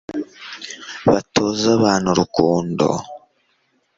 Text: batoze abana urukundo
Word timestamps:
batoze 1.11 1.65
abana 1.77 2.07
urukundo 2.13 2.85